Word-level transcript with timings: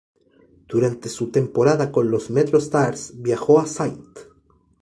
Durante 0.67 1.09
su 1.09 1.29
temporada 1.29 1.91
con 1.91 2.09
los 2.09 2.31
MetroStars, 2.31 3.13
viajó 3.21 3.59
a 3.59 3.65
St. 3.65 3.99